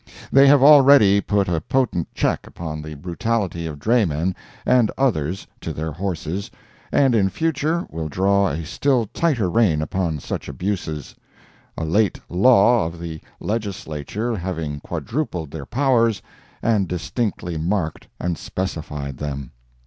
[0.31, 4.33] They have already put a potent check upon the brutality of draymen
[4.65, 6.49] and others to their horses,
[6.91, 11.13] and in future will draw a still tighter reign upon such abuses,
[11.77, 16.19] a late law of the Legislature having quadrupled their powers,
[16.63, 19.51] and distinctly marked and specified them.